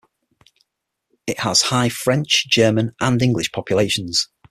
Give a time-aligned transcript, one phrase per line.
[1.27, 4.29] It has high French, German and English populations.